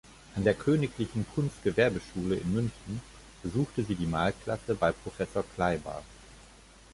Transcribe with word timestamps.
An 0.35 0.43
der 0.43 0.55
Königlichen 0.55 1.27
Kunstgewerbeschule 1.35 2.37
in 2.37 2.51
München 2.51 3.01
besuchte 3.43 3.83
sie 3.83 3.93
die 3.93 4.07
Malklasse 4.07 4.73
bei 4.73 4.91
Professor 4.91 5.43
Kleiber. 5.53 6.01